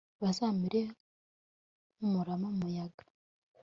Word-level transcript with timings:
bazamere 0.21 0.81
nk'umurama 1.97 2.47
mu 2.53 2.57
muyaga 2.61 3.03